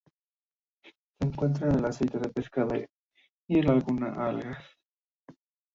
Se 0.81 1.27
encuentra 1.27 1.69
en 1.69 1.77
el 1.77 1.85
aceite 1.85 2.17
de 2.17 2.29
pescado 2.29 2.69
y 3.47 3.59
en 3.59 3.69
algunas 3.69 4.17
algas. 4.17 4.65